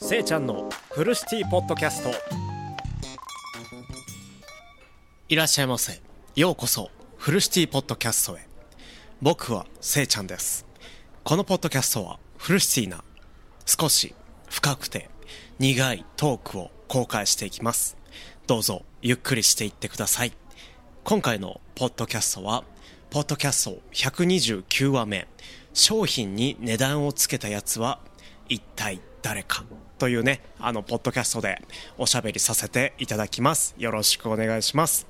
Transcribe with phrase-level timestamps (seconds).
[0.00, 2.10] せいちゃんのフルシティポッドキャスト。
[5.28, 6.00] いらっしゃいませ。
[6.36, 8.46] ようこそフルシティポッドキャストへ。
[9.20, 10.64] 僕はせいちゃんです。
[11.24, 13.02] このポッドキャストはフルシティな
[13.66, 14.14] 少し
[14.48, 15.10] 深くて
[15.58, 17.96] 苦いトークを公開していきます。
[18.46, 20.32] どうぞゆっくりしていってください。
[21.02, 22.62] 今回のポッドキャストは
[23.10, 25.26] ポッドキャスト129話目。
[25.74, 27.98] 商品に値段をつけたやつは
[28.48, 29.62] 一体誰か
[29.98, 31.60] というね、あの、ポッドキャストで
[31.98, 33.74] おしゃべりさせていただきます。
[33.76, 35.06] よろしくお願いします。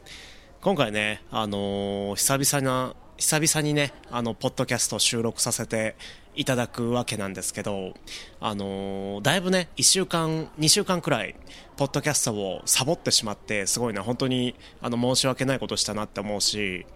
[0.60, 5.94] 今回ね、あのー、久々な、久々にね、あの、ポッドキャスト収録させて
[6.34, 7.94] いただくわけなんですけど、
[8.41, 11.36] あのー、だいぶね、1週間、2週間くらい、
[11.77, 16.86] ポッドキャストをサボってしまって、すごいな、本当に、あの、申し訳ないことしたなって思うし、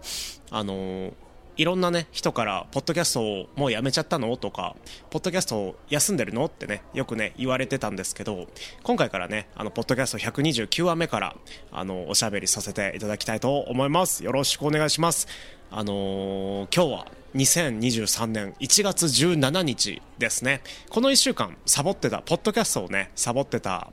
[0.51, 1.13] あのー、
[1.55, 4.35] いろんなね、人から、ポッドキャストをもうやめちゃったの？
[4.37, 4.75] とか、
[5.11, 6.45] ポッドキャストを休んでるの？
[6.45, 8.47] ってね、よくね、言われてたんですけど、
[8.81, 11.35] 今回からね、あの、ポッドキャスト129話目から、
[11.71, 14.23] あの、おしゃべりさせていただきたいと思います。
[14.23, 15.27] よろしくお願いします。
[15.69, 20.61] あのー、今日は、2023年1月17日ですね。
[20.89, 23.91] この1週間、サボってた、ポッドキャストをね、サボってた、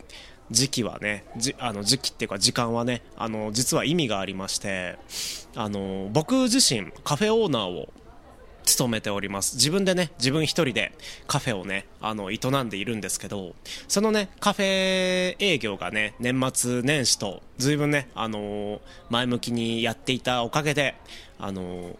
[0.51, 4.98] 時期はねじあの時期っていうか時間はねあの実は意味がありまして
[5.55, 7.92] あの僕自身カフェオーナーを
[8.65, 9.57] 務めております。
[9.57, 10.92] 自分でね自分一人で
[11.27, 13.55] カフェをねあの営んでいるんですけど
[13.89, 20.95] そのねカフェ営業がね年末年始と随分ねあの前向きにやっていたおかげで
[21.39, 21.97] あの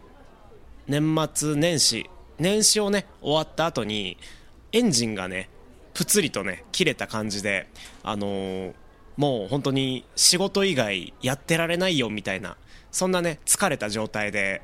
[0.87, 4.17] 年末年始年始をね終わった後に
[4.73, 5.48] エンジンがね
[5.94, 7.69] ぷつりとね切れた感じで
[8.02, 8.72] あのー、
[9.16, 12.56] もう本当に仕事以外やってられないよみたいな
[12.91, 14.62] そんなね疲れた状態で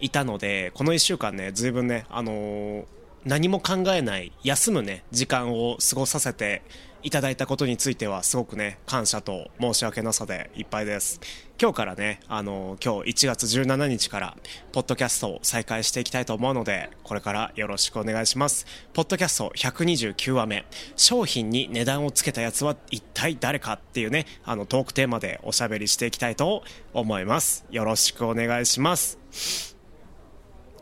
[0.00, 2.84] いたのでこの1週間ねずいぶんねあのー、
[3.24, 6.62] 何も考えない休むね時間を過ごさせて
[7.06, 11.20] いただいたことについてはすごくね感謝と申し訳なさでいっぱいです。
[11.62, 14.36] 今日からねあの今日1月17日から
[14.72, 18.66] ポッドキャストを再開していきたいと思うのでこれからよろしくお願いします。
[18.92, 20.66] ポッドキャスト129話目。
[20.96, 27.64] 商品に値段をつけたやつは一体誰かっていうねあのトークテーマでおしゃべりしていきたいと思います。
[27.70, 29.76] よろしくお願いします。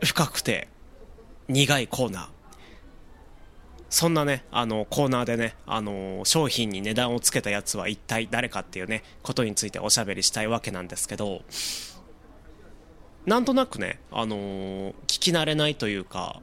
[0.03, 0.69] 深くて
[1.47, 2.34] 苦いコーナー。
[3.89, 11.43] そんなね、あの、コーナーでね、あの、商品に値段をつけたやつは一体誰かっていうね、ことについておしゃべりしたいわけなんですけど、
[13.25, 16.41] なんとなくね、あの聞き慣れないというか、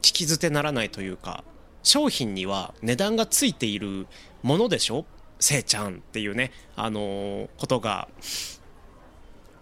[0.00, 1.44] 聞き捨てならないというか、
[1.82, 4.06] 商品には値段がついている
[4.42, 5.04] ものでしょ？
[5.38, 8.08] せいちゃんっていうね、あのことが、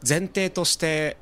[0.07, 1.17] 前提として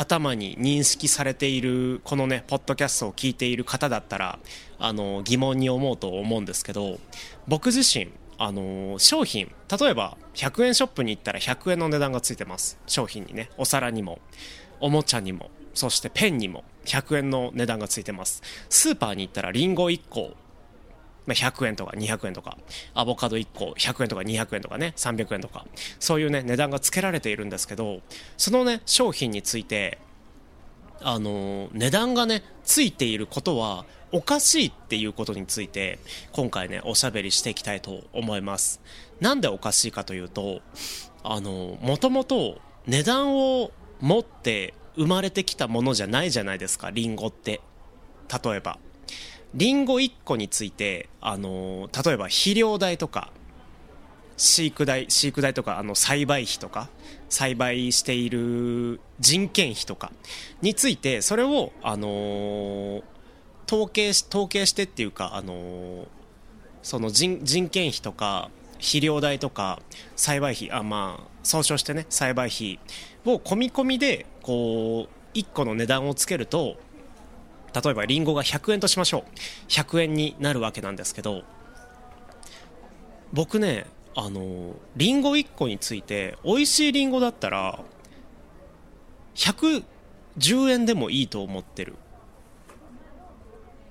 [0.00, 4.38] 頭に認識されているこのねポッドキャストを聞いている方だったら
[4.78, 6.98] あの疑問に思うと思うんですけど
[7.46, 12.78] 僕自身あの商品例えば100円ショップに行ったら100円の値段がついてます。
[12.86, 13.50] 商品にね。
[13.58, 14.20] お皿にも
[14.80, 18.42] おもちゃにもそしてペンにも100円の値段がついてます。
[18.70, 20.34] スーパーに行ったらリンゴ1個
[21.26, 22.56] まあ、100円とか200円とか、
[22.94, 25.66] アボカド1個100円とか200円とかね、300円とか、
[25.98, 28.00] そういうね、値段がつけられているんですけど、
[28.36, 29.98] そのね、商品について、
[31.02, 35.98] あの、値段がね、ついていることは、おかしいっていうことについて、
[36.32, 38.80] 今回ね、おしゃべりしていきたいと思います。
[39.20, 40.62] なんでおかしいかというと、
[41.22, 43.70] あの、もともと値段を
[44.00, 47.60] 持って生まれてきたものじゃないじゃないですか、リンゴって。
[48.44, 48.78] 例えば。
[49.54, 53.30] リンゴ1個について、あの、例えば肥料代とか、
[54.36, 56.88] 飼育代、飼育代とか、あの、栽培費とか、
[57.28, 60.12] 栽培している人件費とか
[60.62, 63.02] について、それを、あの、
[63.66, 66.06] 統計し、統計してっていうか、あの、
[66.82, 69.80] その人人件費とか、肥料代とか、
[70.16, 72.78] 栽培費、あ、まあ、総称してね、栽培費
[73.26, 76.76] を込み込みで、こう、1個の値段をつけると、
[77.74, 79.22] 例えばリンゴが100円としましょう。
[79.68, 81.42] 100円になるわけなんですけど
[83.32, 87.80] 僕ねあのリンゴ1個について美味しいリンゴだったら
[89.34, 91.94] 110円でもいいと思ってる。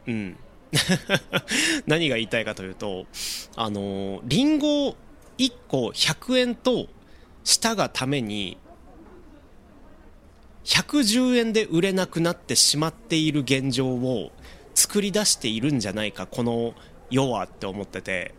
[0.08, 0.38] うん。
[1.88, 3.08] 何が言いたいかというと
[3.56, 4.96] あのリンゴ
[5.40, 6.88] 1個100円と
[7.44, 8.58] したがために
[10.70, 14.32] 110円で売れなくなってしまっている現状を
[14.76, 16.76] 作り出しているんじゃないかこの
[17.10, 18.36] 世はって思ってて。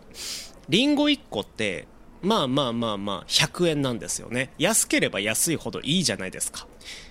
[0.69, 1.89] りんご1個って
[2.23, 4.53] まあまあまあまあ100円なんですよね。
[4.59, 6.69] 安ければ安いほどいいじゃないですか。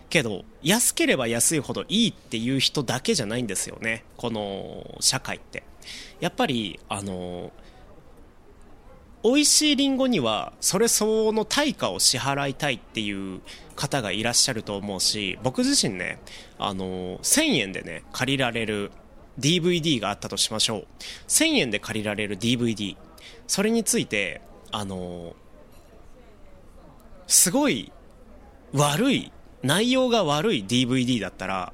[0.09, 4.05] けど安ければ安いほどいいっていう人だけじゃないんですよね。
[4.15, 5.63] この社会って。
[6.21, 7.51] やっぱりあの
[9.23, 13.41] 美味しいリンゴにはそれ相応の対価を支払いたいっていう
[13.75, 16.21] 方がいらっしゃると思うし僕自身ね
[16.57, 18.91] あの1000円でね借りられる
[19.39, 20.87] DVD があったとしましょう。
[21.27, 22.97] 1000円で借りられる DVD
[23.47, 25.35] それについてあの
[27.27, 27.91] すごい
[28.73, 29.31] 悪い
[29.63, 31.73] 内容が悪い DVD だったら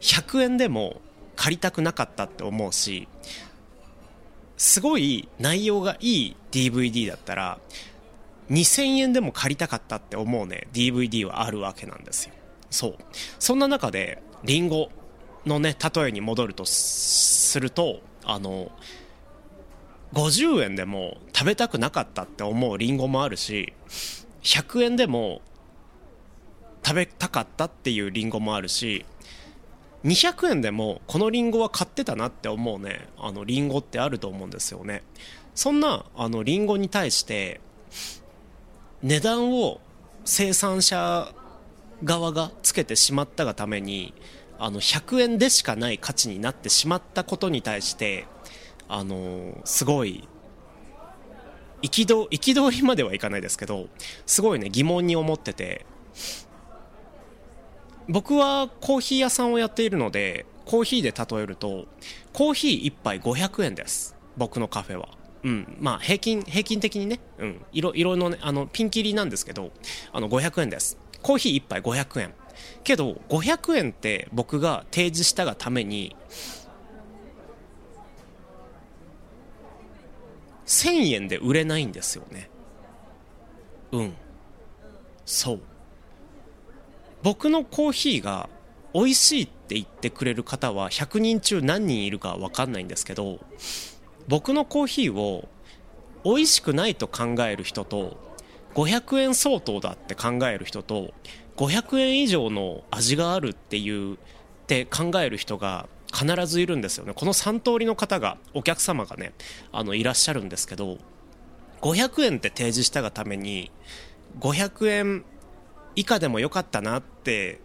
[0.00, 1.00] 100円でも
[1.36, 3.08] 借りたくなかったって思うし
[4.62, 7.58] すごい内容がいい DVD だったら
[8.48, 12.34] 2000円でも借りたかったって思うね DVD はあるわけなんですよ。
[12.70, 12.96] そう。
[13.40, 14.90] そんな中でリンゴ
[15.46, 18.70] のね例えに戻るとするとあの
[20.12, 23.72] 50円でも食べたくなかったって思うリンゴもあるし
[24.44, 25.42] 100円でも
[26.86, 29.04] 食べたかったっていうリンゴもあるし
[30.04, 33.08] 200円でもこのリンゴは買ってたなって思うね。
[33.18, 35.02] あのリンゴってあると思うんですよね。
[35.54, 37.60] そんなあのリンゴに対して
[39.02, 39.80] 値段を
[40.24, 41.32] 生産者
[42.04, 44.14] 側がつけてしまったがために
[44.58, 48.26] あの100円でしかない価値になってしまったことに対して
[48.88, 50.28] あのすごい
[51.82, 53.88] 憤りまではいかないですけど
[54.24, 55.86] すごいね疑問に思ってて。
[58.08, 61.86] 僕はコーヒー屋さんをやっているのでコーヒーで例えると
[62.32, 64.16] コーヒー1杯500円です。
[64.36, 65.08] 僕のカフェは。
[65.44, 65.76] うん。
[65.80, 69.70] まあ平均平均的にね、うん、色色のねあのピンキリなんですけど
[70.12, 70.96] あの500円です。
[71.22, 72.34] コーヒー1杯500円。
[72.84, 76.16] けど500円って僕が提示したがために
[80.66, 82.48] 1000円で売れないんですよね。
[83.92, 84.14] うん。
[85.26, 85.60] そう。
[87.22, 88.48] 僕のコーヒーが
[88.94, 93.40] 美味しいって言ってくれる方は100人中何人いるか分かんないんですけど
[94.28, 95.48] 僕のコーヒーを
[96.24, 98.16] 美味しくないと考える人と
[98.74, 101.12] 500円相当だって考える人と
[101.56, 104.16] 500円以上の味があるっていうっ
[104.66, 107.12] て考える人が必ずいるんですよね。
[107.14, 109.32] この3通りの方がお客様がね
[109.72, 110.98] あのいらっしゃるんですけど
[111.80, 113.70] 500円って提示したがために
[114.40, 115.24] 500円
[115.96, 117.60] 以下でもよかったなって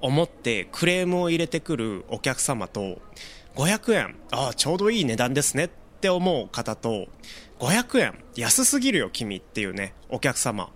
[0.00, 3.00] 思ってクレームを入れてくるお客様と
[3.56, 5.68] 500円ああちょうどいい値段ですねっ
[6.00, 7.08] て思う方と
[7.58, 10.70] 500円安すぎるよ君っていうねお客様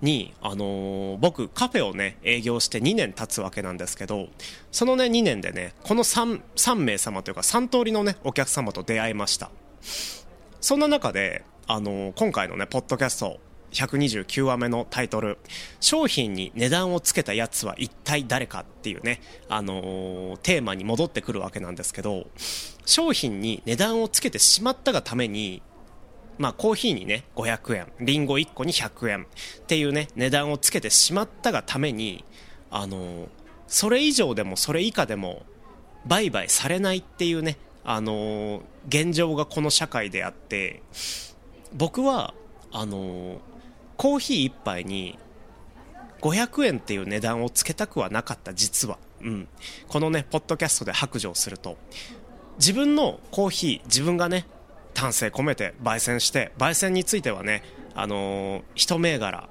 [0.00, 4.28] に、あのー、僕カフェをね営業して2年経つわけなんですけど
[4.70, 9.50] そのね2年でねこの 3, 3名様というか3通りのねお客様と出会いました。
[10.60, 13.40] そんな中で、あのー、今回のねポッドキャスト
[13.72, 15.38] 129話目のタイトル
[15.80, 22.26] 「商品に値段をつけたやつは一体誰か」っていうね、あのー、テーマに戻ってくるわけなんですけど
[22.86, 25.62] 商品に値段をつけてしまったがために
[26.38, 32.24] まあ、コーヒーにね500円りんご1個に100円っていうね値段をつけてしまったがために
[32.70, 33.28] あのー、
[33.66, 35.42] それ以上でもそれ以下でも
[36.06, 40.80] 売買されないっていうねあのー、現状がこの社会であって
[41.74, 42.34] 僕は
[42.70, 43.38] あのー
[43.98, 45.18] コーヒー1杯に
[46.20, 49.48] 500円っていう値段をつけたくはなかった実は、うん、
[49.88, 51.76] このねポッドキャストで白状すると。
[52.58, 54.46] 自分のコーヒー自分がね
[54.94, 57.62] 丹精込めて焙煎して焙煎についてはね
[57.94, 59.48] あのー、一銘柄。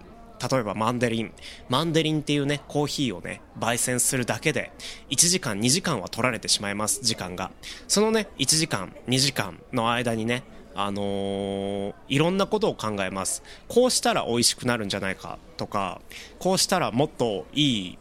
[0.51, 1.33] 例えばマンデリン。
[1.67, 4.71] マンデリンっていうねコーヒーをね焙煎するだけで
[5.09, 7.51] 1時間2時間は取られてしまいます時間が。
[7.89, 10.43] そのね1時間2時間の間にね
[10.79, 13.41] あのー、いろんなことを考えます。
[13.67, 16.01] こうしたら美味しくなるんじゃないかとか
[16.37, 17.97] こうしたらもっといい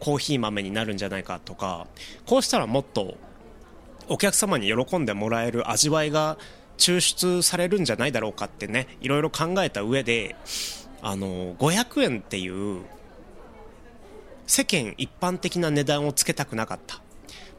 [0.00, 1.86] コーヒー豆になるんじゃないかとか
[2.26, 3.16] こうしたらもっと
[4.08, 6.38] お客様に喜んでもらえる味わいが
[6.76, 10.34] 抽出されるんじゃないだろうかってねいろいろ考えた上で
[11.02, 12.82] あの500円っていう
[14.46, 17.00] 世間一般的な値段をつけたくなかった。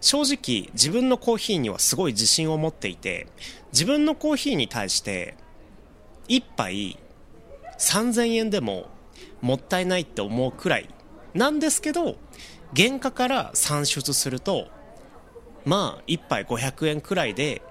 [0.01, 3.27] 正直自分のコーヒーにはすごい自信を持っていて
[3.72, 5.36] 自分のコーヒーに対して
[6.27, 6.98] 1杯
[7.77, 8.88] 3000円でも
[9.41, 10.89] もったいないって思うくらい。
[11.34, 12.15] なんですけど
[12.75, 14.68] 原価から算出すると
[15.65, 17.62] まあ1杯500円くらいで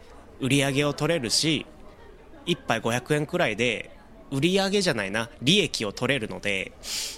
[0.40, 1.66] 売り上げを取れるし
[2.46, 3.97] 1杯500円くらいで
[4.30, 6.72] 売上じゃないな利益を取れるので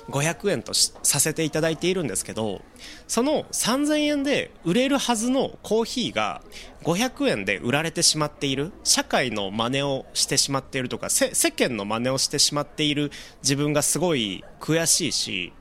[0.09, 2.63] 500円とさせていただいているんですけど
[3.09, 6.43] その3000円で売れるはずのコーヒーが
[6.83, 8.73] 500円で売られてしまっている。
[8.85, 13.11] 社会の真似をしてしまっているとか世間の真似をしてしまっている。
[13.43, 15.53] 自分がすごい悔しいし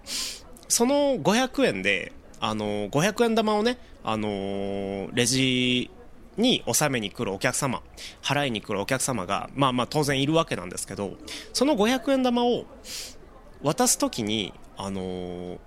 [0.68, 5.92] その500円であの500円玉をねあのレジ
[6.40, 7.82] に納めに来るお客様
[8.22, 11.18] 払いに来るお客様がまあまあ当然いるわけなんですけど
[11.54, 12.66] その500円玉を
[13.62, 15.60] 渡す時にあのー、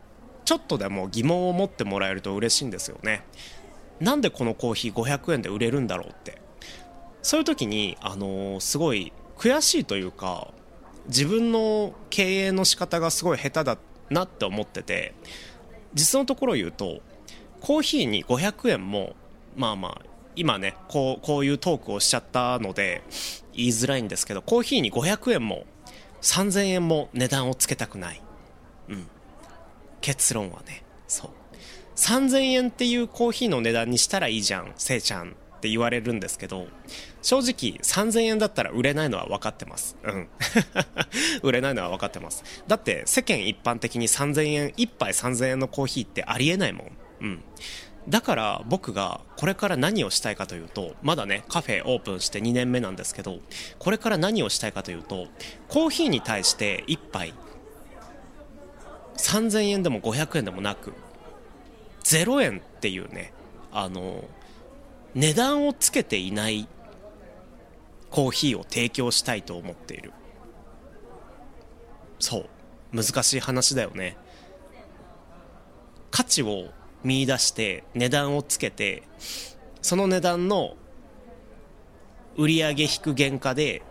[0.44, 3.24] ちょっとでも疑問を持ってもらえると嬉しいんですよね。
[4.00, 6.40] なんでこのコーヒー500円で売れるんだろうって。
[7.20, 10.48] そういう時にあのー、すごい悔しいというか
[11.06, 13.78] 自分の経営の仕方がすごい下手だ
[14.10, 15.14] なって思ってて
[15.94, 17.00] 実のところ言うと
[17.60, 19.14] コーヒーに500円も
[19.56, 23.02] まあまあ今ねこうこういうトークをしちゃったので
[23.52, 25.64] 言いづらいんですけどコーヒーに500円も
[26.22, 28.22] 3000円も値段をつけたくない、
[28.88, 29.06] うん、
[30.00, 31.30] 結論はねそう。
[31.96, 36.66] 3000円っていうコーヒーの値段にしたらいいじゃんせいちゃんって言われるんですけど
[37.22, 39.96] 正直3000円だったら売れないのは分かってます。
[40.02, 40.28] うん。
[41.42, 42.42] 売れないのは分かってます。
[42.66, 46.92] だって世間一般的に3000円1杯3000円のコーヒーってありえないもん。
[47.20, 47.44] うん。
[48.08, 53.38] だから僕がこれから何をしたいかというとまだねカフェオープンして2年目なんですけど
[53.78, 55.28] これから何をしたいかというと
[55.68, 57.32] コーヒーに対して1杯
[59.16, 60.94] 3000円でも500円でもなく
[62.02, 63.32] 0円っていうね
[63.70, 64.24] あの
[65.14, 66.66] 値段をつけていない
[68.10, 70.12] コーヒーを提供したいと思っている。
[72.18, 72.46] そう。
[72.92, 74.16] 難しい話だよね。
[76.10, 76.68] 価値を
[77.04, 79.02] 見出して値段をつけて
[79.80, 80.76] その値段の
[82.36, 83.82] 売上引く原価で、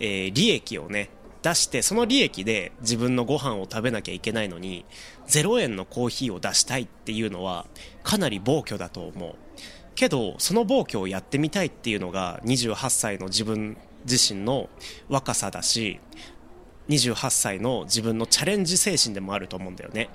[0.00, 1.10] えー、利益をね
[1.42, 4.84] 出してその利益で自分のご飯を食べなきゃいけないのに
[5.28, 7.66] 0円のコーヒーを出したいっていうのは
[8.02, 9.36] かなり暴挙だと思う。
[9.94, 14.68] けどその暴挙をやってみたいっていうのが28歳の自分自身の
[15.08, 16.00] 若さだし
[16.88, 20.08] 28歳の自分のチャレンジ精神でもあると思うんだよね。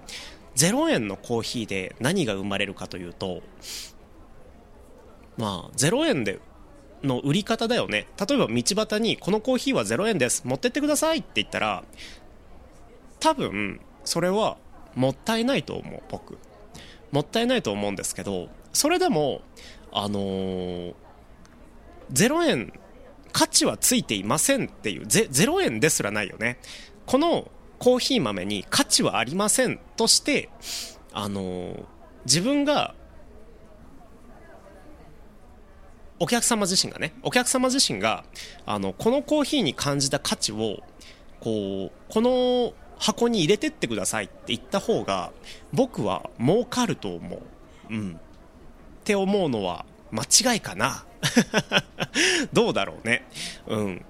[0.55, 3.41] 0円のコーヒーで何が生まれるかというと
[5.38, 6.39] まあ0円で
[7.03, 8.08] の売り方だよね。
[8.20, 10.43] 例えば道端にこのコーヒーは0円です。
[10.46, 11.84] 持ってってくださいって言ったら
[13.20, 14.58] 多分それは
[14.96, 16.38] もったいないと思う僕。
[17.12, 19.41] もったいないと思うんですけどそれでも
[19.91, 20.93] あのー、
[22.12, 22.74] 0円
[23.34, 26.60] 価値はついていませんっていう0円ですらないよね。
[27.05, 27.50] この
[27.82, 30.50] コーヒー豆に価値はありませんとして
[31.14, 31.74] あの、
[32.26, 32.94] 自分が
[36.20, 38.24] お客様自身がねお客様自身が
[38.68, 40.78] あのこのコーヒーに感じた価値を
[41.40, 45.32] こうこの箱に入れてってくださいって言った方が
[45.74, 47.42] 僕は儲かると思う。
[47.90, 48.12] うん。
[48.14, 51.04] って思うのは間違いかな
[52.54, 53.28] どうだろうね。
[53.66, 54.06] うん。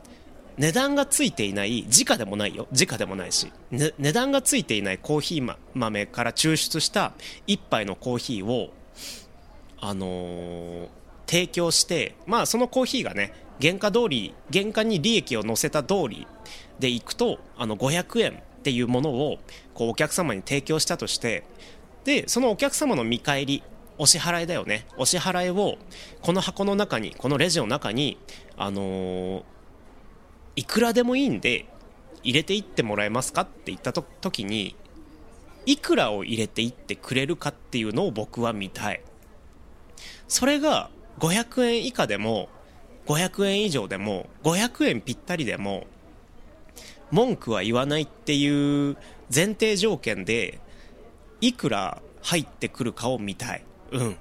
[0.61, 2.67] 値段がついていない直でもないよ。
[2.71, 7.13] 直でもないし、ね、値段がついていないコーヒー豆から抽出した
[7.47, 8.71] 1杯のコーヒーを
[9.79, 10.87] あのー、
[11.25, 16.27] 提供してまあそのコーヒーがね原価通り原価に利益を乗せた通り
[16.77, 19.39] でいくとあの500円っていうものを
[19.73, 21.43] こうお客様に提供したとして
[22.03, 23.63] でそのお客様の見返り
[23.97, 24.85] お支払いだよね。
[24.97, 25.77] お支払いを
[26.21, 28.19] この箱の中にこのレジの中に
[28.57, 29.43] あのー、
[30.55, 31.65] いくらでもいいんで
[32.23, 34.75] 入れていってもらえますかって言った時に
[35.65, 39.01] いくらを入れていってくれるかっていうのを僕は見たい。
[40.27, 40.89] それが
[41.19, 42.49] 500円以下でも
[43.05, 45.85] 500円以上でも500円ぴったりでも
[47.11, 48.97] 文句は言わないっていう
[49.33, 50.59] 前提条件で
[51.41, 53.63] いくら入ってくるかを見たい。
[53.91, 54.17] うん。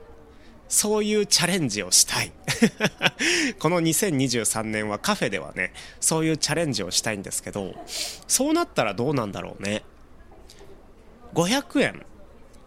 [0.71, 2.33] そういうチャレンジをしたい。
[3.59, 7.75] この2023年はカフェではねそういうチャレンジをしたいんですけど
[8.29, 9.83] そうなったらどうなんだろうね。
[11.35, 12.07] 500円。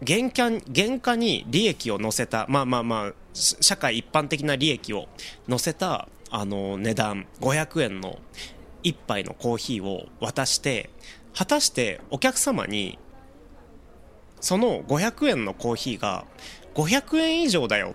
[0.06, 5.08] 原価原価に利益を乗せたまあまあまあ社会一般的な利益を
[5.48, 7.26] 乗せたあの値段。
[7.40, 8.18] 500円の
[8.82, 10.90] 1杯のコーヒーを渡して
[11.34, 12.98] 果たしてお客様に
[14.40, 16.26] その500円のコーヒーが
[16.74, 17.94] 500円以上だよ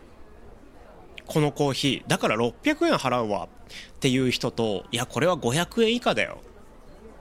[1.25, 6.39] このコーヒーだから600円払うわっていう人といやこれは500円以下だよ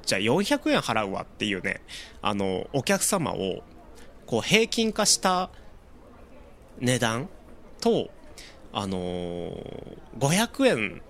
[0.07, 1.83] じゃあ400円払うわっていうね
[2.23, 3.63] あのお客様を
[4.27, 5.51] こう平均化した
[6.79, 7.29] 値段
[7.81, 8.11] と
[8.73, 11.03] あのー、500円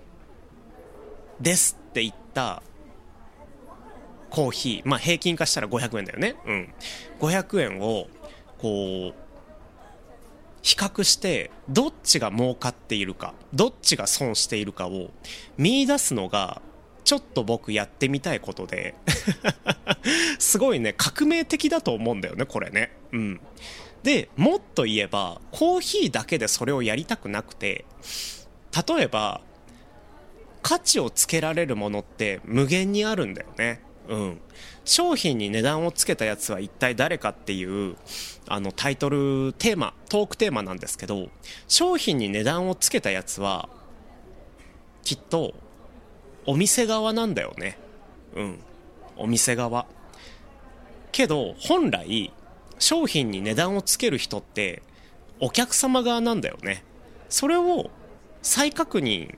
[1.39, 2.63] ですって言った
[4.29, 6.35] コーヒー、まあ平均化したら500円だよね。
[6.45, 6.73] うん。
[7.19, 8.07] 500円を、
[8.59, 9.13] こう、
[10.61, 15.09] 比較して、どっちが儲かっているか、どっちが損しているかを
[15.57, 16.61] 見出すのが、
[17.03, 18.93] ちょっと僕やってみたいことで
[20.37, 22.91] すごいね、革命的だと思うんだよね、これね。
[23.11, 23.41] うん。
[24.03, 27.85] で、もっと言えば、コーヒーだけでそれをやりたくなくて、
[28.87, 29.41] 例えば
[30.61, 34.41] 価値をつけられるものって無限にあるんだよねうん
[34.89, 37.95] 商品に値段をつけたやつは一体誰かっていう
[38.47, 41.29] あのタイトルテーマトークテーマなんですけど
[41.67, 43.69] 商品に値段をつけたやつは
[45.03, 45.53] きっと
[46.47, 47.77] お店側なんだよね。
[48.35, 48.59] うん。
[49.15, 49.85] お店側。
[51.11, 52.33] けど本来
[52.79, 54.81] 商品に値段をつける人って
[55.39, 56.83] お客様側なんだよね。
[57.29, 57.91] それを
[58.41, 59.37] 再確認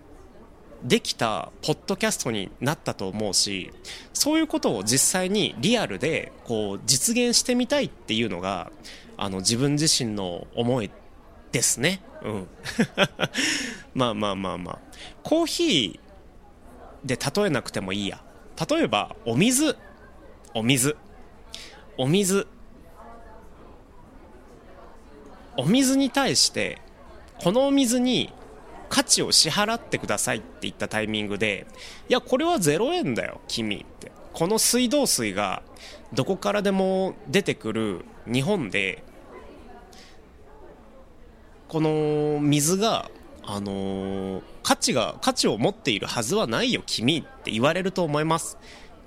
[0.83, 3.71] できたポッドキャストになったと思うし
[4.13, 8.71] そういうことを実際にリアルでこう実現してみたいっていうのが
[9.17, 10.89] あの自分自身の思い
[11.51, 12.01] ですね。
[12.23, 12.47] うん。
[13.93, 14.79] まあまあまあまあ。
[15.21, 18.23] コーヒーで例えなくてもいいや。
[18.69, 19.77] 例えばお水。
[20.53, 20.97] お水。
[21.97, 22.47] お水。
[25.57, 26.79] お水に対して
[27.37, 28.31] このお水に
[28.91, 31.65] 価値を支払ってくださいって言ったタイミングで
[32.09, 34.11] いやこれは0円だよ君って。
[34.33, 35.63] この水道水が
[36.13, 39.03] どこからでも出てくる日本で
[41.67, 43.09] この水が
[43.43, 48.57] あのー、価値が価値を持っているはずはないよ君って言われると思います。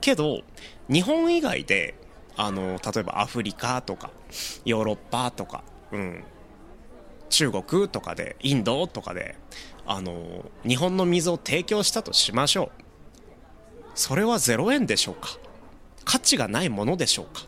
[0.00, 0.42] けど
[0.88, 1.94] 日本以外で
[2.36, 4.10] あのー、例えばアフリカとか
[4.64, 5.62] ヨーロッパとか、
[5.92, 6.24] うん、
[7.28, 9.36] 中国とかでインドとかで
[9.86, 12.70] あの日本の水を提供したとしましょう。
[13.94, 15.38] それは0円でしょうか？
[16.04, 17.46] 価値がないものでしょうか？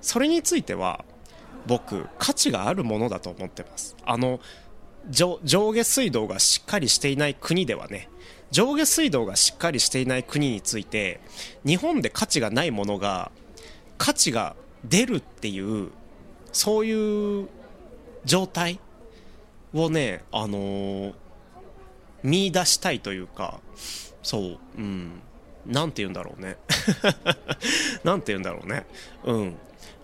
[0.00, 1.04] それについては
[1.66, 3.96] 僕価値があるものだと思ってます。
[4.04, 4.40] あの
[5.08, 8.08] 上下水道がしっかりしていない国ではね
[8.50, 11.20] 上下水道がしっかりしていない国について
[11.64, 13.30] 日本で価値がないものが
[13.98, 15.90] 価値が出るっていう
[16.52, 17.48] そういう
[18.24, 18.80] 状態
[19.72, 21.14] をねあのー
[22.26, 23.60] 見出したいというか
[24.22, 25.22] そううん。
[25.64, 26.56] 何て言うんだろうね。
[28.04, 28.86] 何て言うんだろうね。
[29.24, 29.56] うん。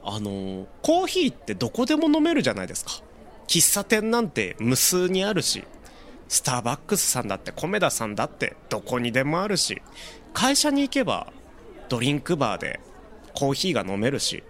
[0.05, 2.93] あのコーヒーってどこでも飲めるじゃないですか。
[3.49, 5.65] 喫茶店なんて無数にあるし
[6.29, 9.83] スターバックスさんだって米田さんだってどこにでもあるし
[10.33, 11.33] 会社に行けば
[11.89, 12.81] ドリンクバーで
[13.35, 14.43] コーヒーが飲めるし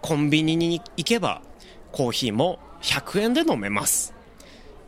[0.00, 1.42] コンビニに行けば
[1.92, 4.15] コーヒーも100円で飲めます。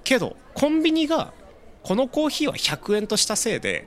[0.08, 1.34] けどコンビニが
[1.82, 3.86] このコーヒーは100円としたせいで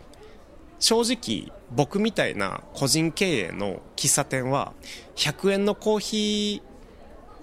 [0.79, 4.73] 正直僕みたいな個人経営の喫茶店は
[5.15, 6.61] 100円のコーヒ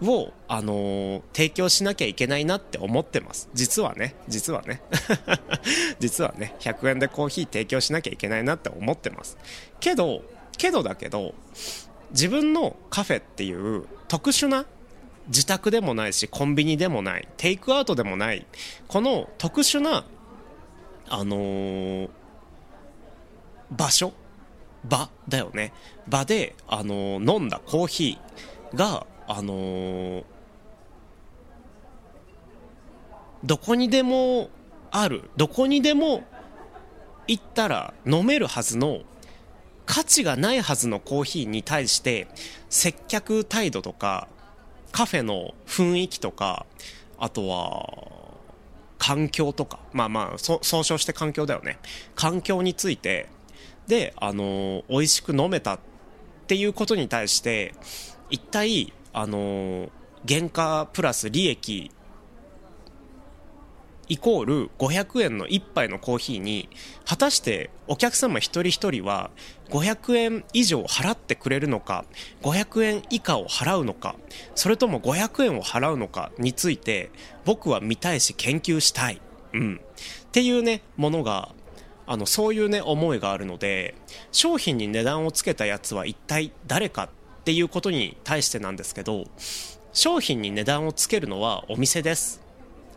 [0.01, 3.49] ーを、あのー、提供しなきゃいけないなって思ってます。
[3.53, 4.81] 実はね実はね。
[5.99, 9.39] 実はね100円でコーヒー提供しなきゃいけないなって思ってます。
[9.81, 10.23] けど
[10.57, 11.35] けどだけど
[12.13, 14.67] 自分のカフェっていう特殊な
[15.29, 18.47] 自宅でもないしコンビニでもないテイクアウトでもない
[18.87, 20.05] この特殊な
[21.11, 22.09] あのー、
[23.71, 24.13] 場所
[24.85, 25.73] 場だよね。
[26.07, 30.25] 場で、あのー、飲んだコーヒーがあのー、
[33.45, 34.51] どこにでも
[34.91, 36.25] あるどこにでも
[37.27, 39.01] 行ったら飲めるはずの
[39.87, 42.29] 価値がないはずのコーヒーに対して
[42.69, 44.29] 接客態度とか
[44.93, 46.67] カフェの雰囲気とか
[47.19, 48.09] あとは
[48.99, 49.79] 環境とか。
[49.93, 51.79] まあまあ総称して環境だよね。
[52.15, 53.29] 環境について。
[53.87, 55.79] であの美味しく飲めたっ
[56.47, 57.75] ていうことに対して
[58.29, 59.89] 一体あの
[60.29, 61.91] 原価プラス利益
[64.09, 66.69] イコール500円の1杯のコーヒーに
[67.05, 69.31] 果たしてお客様一人一人は
[69.71, 72.05] 500円以上払ってくれるのか
[72.43, 74.17] 500円以下を払うのか
[74.55, 77.11] それとも500円を払うのかについて
[77.45, 79.21] 僕は見たいし研究したい、
[79.53, 79.81] うん、
[80.27, 81.51] っていうねものが
[82.07, 83.95] あのそういうね思いがあるので
[84.33, 87.09] 商品に値段をつけたやつは一体誰かっ
[87.45, 89.25] ていうことに対してなんですけど
[89.93, 92.41] 商品に値段をつけるのはお店です。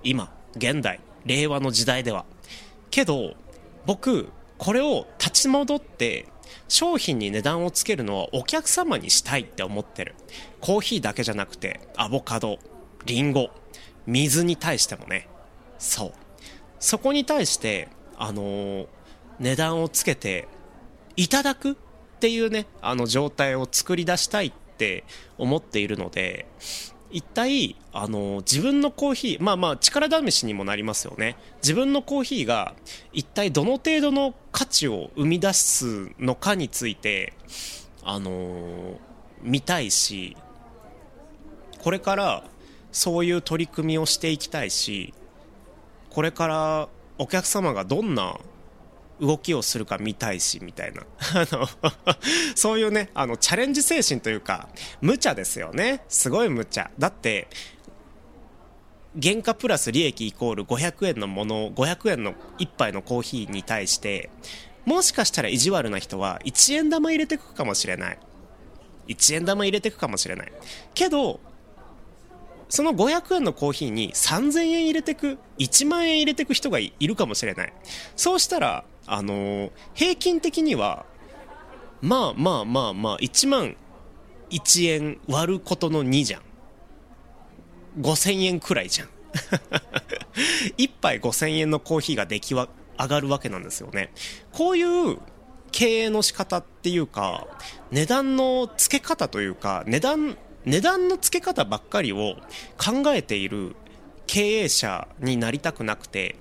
[0.04, 0.41] 今。
[0.56, 2.26] 現代令和の時代では。
[2.90, 3.36] けど
[3.86, 6.28] 僕これを立ち戻って
[6.68, 10.16] 商品に値段をつけるのはお客様にしたいって思ってる。
[10.60, 12.60] コーヒーだけじゃなくてアボカド
[13.06, 13.50] リンゴ
[14.06, 15.28] 水に対してもね。
[15.80, 16.14] そう。
[16.80, 18.88] そこに対してあのー、
[19.40, 20.48] 値段をつけて
[21.16, 21.76] いただくっ
[22.20, 25.04] ていうねあの状態を作り出したいって
[25.38, 26.46] 思っているので
[27.12, 31.36] 一体あの自分のコーヒーまあまあ力試しにもなりますよね。
[31.62, 32.74] 自分のコーヒーが
[33.14, 37.34] 一体どの程度の価値を生み出すのかについて
[38.04, 39.00] あの
[39.42, 40.38] 見たいし
[41.80, 42.44] これから
[42.92, 45.14] そういう取り組みをしていきたいし
[46.10, 48.38] これからお客様がどんな
[49.22, 51.04] 動きをするか見たいしみたいな。
[51.36, 51.68] あの
[52.56, 54.68] そういうねあのチャレンジ精神というか
[55.00, 56.04] 無茶ですよね。
[56.10, 56.90] すごい無茶。
[56.98, 57.48] だって
[59.22, 64.30] 原価プラス利益イコール500円のもの500円の1杯のコーヒーに対して
[64.86, 68.20] もしかしたら意地悪な人は1円玉入れてくかもしれない。
[69.08, 70.52] 1円玉入れてくかもしれない。
[70.96, 71.40] けど
[72.70, 77.74] その500円のコーヒーに3000円入れてく1万円入れてく人がいるかもしれない。
[78.16, 81.06] そうしたらあの、平均的には
[82.02, 83.76] まあまあまあまあ1万
[84.50, 86.42] 1円割ることの2じゃん。
[88.00, 89.10] 5000円くらいじゃん。
[90.78, 94.12] 1杯5000円のコーヒーが出来は上がるわけなんですよね。
[94.52, 95.20] こういう
[95.72, 97.48] 経営の仕方っていうか
[97.92, 102.36] 値段の付け方というか値段値段の付け方ばっかりを
[102.78, 103.76] 考えている
[104.28, 106.36] 経営者になりたくなくて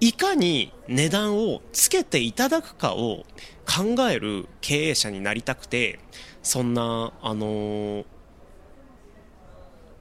[0.00, 3.24] いかに値段をつけていただくかを
[3.66, 6.00] 考える経営者になりたくて
[6.42, 8.04] そんなあのー、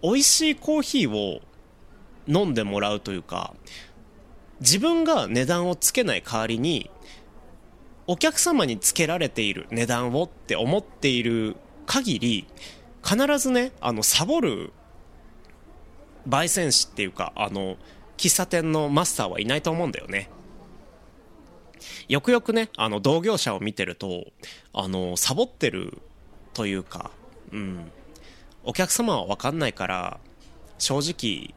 [0.01, 1.41] 美味しいコーヒーを
[2.27, 3.53] 飲んでもらうというか
[4.62, 6.89] 自分が値段をつけない代わりに
[8.07, 12.47] お客様につけられている値段をって思っている限り
[13.03, 14.71] 必ずねあのサボる
[16.27, 17.77] 焙煎師っていうかあの
[18.19, 20.29] 喫茶店のマスターはいないと思うんだよね。
[22.10, 24.25] よくよくねあの同業者を見てると
[24.73, 25.97] あのサボってる
[26.53, 27.12] というか
[27.53, 27.91] うん。
[28.63, 30.19] お客様は分かんないから
[30.77, 31.55] 正直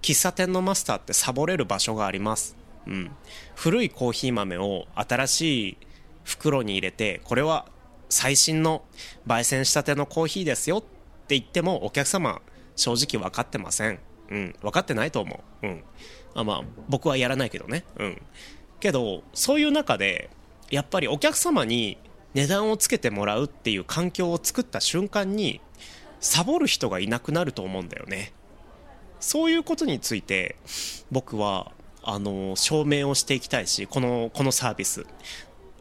[0.00, 3.10] 喫茶店のマスターってサボれる場所があります、うん、
[3.54, 5.78] 古いコーヒー豆を新しい
[6.24, 7.66] 袋に入れてこれは
[8.08, 8.82] 最新の
[9.26, 10.80] 焙煎したてのコーヒーですよっ
[11.26, 12.40] て言ってもお客様
[12.76, 13.98] 正直分かってません、
[14.32, 15.84] うん、分かってないと思う、うん。
[16.34, 18.22] あまあ、僕はやらないけどね、うん、
[18.80, 20.30] けどそういう中で
[20.70, 21.98] やっぱりお客様に
[22.32, 25.60] 値段をつけてもらうっていう環境を作った瞬間に
[26.20, 28.32] サボる人がいなくなると思うんだよね。
[29.20, 30.56] そういうことについて
[31.10, 31.70] 僕は
[32.02, 35.04] あの証明をしていきたいしこのこのサービス。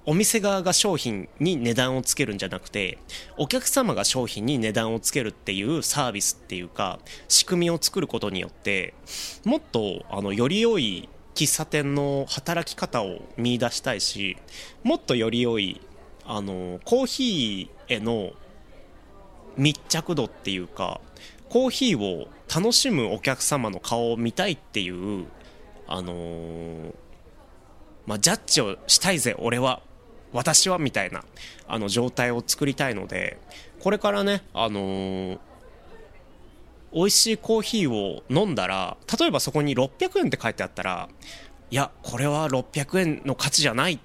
[0.04, 2.98] お店側が商品に値段をつけるんじゃなくて
[3.38, 8.96] お客様が商品に値段をつけるっていうサービスっていうか仕組みを作ることによって
[9.46, 14.38] もっとあのより良い喫茶店の働き方を見出したいし
[14.84, 15.82] もっとより良い
[16.26, 18.32] あのコーヒーへの
[19.56, 21.00] 密着度っていうか
[21.50, 25.28] コーヒーを楽しむお客様の顔を見たいっていう
[25.88, 26.94] あのー、
[28.08, 29.82] まあ、ジャッジをしたいぜ俺は。
[30.34, 31.24] 私はみたいな
[31.68, 33.38] あの状態を作りたいので
[33.80, 35.40] これからねあのー、
[36.94, 41.10] 美味しいコーヒーを飲んだら例えばそこに600円って書いてあったら
[41.70, 44.00] いやこれは600円の価値じゃない。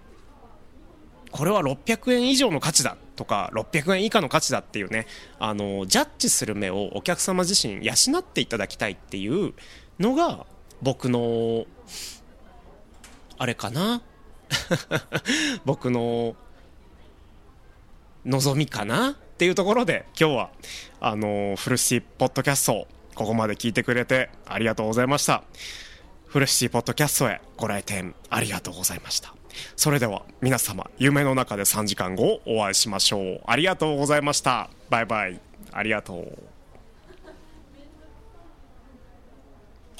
[1.32, 2.96] これは600円以上の価値だ。
[3.16, 5.06] とか600円以下の価値だっていうね
[5.38, 9.54] あのジャッジする目をお客様自身養っていただきたいっていう
[9.98, 10.46] のが
[10.82, 11.64] 僕の
[13.38, 14.02] あれかな。
[15.64, 16.36] 僕の
[18.24, 20.50] 望みかなっていうところで今日は
[21.00, 25.42] あのフルシティポッドキャストをここまで聞いてくれてありがとうございました。
[26.26, 29.34] フルシティポッドキャストへご来店ありがとうございました。
[29.74, 33.40] それでは皆様夢の中で3時間後お会いしましょう。
[33.46, 34.68] ありがとうございました。
[34.90, 35.40] バイバイ。
[35.72, 36.55] ありがとう。